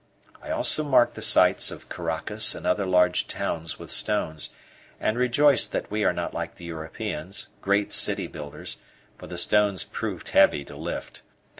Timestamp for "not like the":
6.11-6.65